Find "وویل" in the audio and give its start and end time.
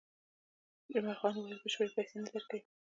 1.35-1.59